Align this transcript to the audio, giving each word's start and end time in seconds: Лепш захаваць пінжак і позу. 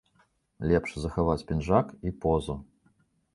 Лепш 0.71 0.95
захаваць 1.03 1.47
пінжак 1.51 1.93
і 2.09 2.15
позу. 2.25 2.57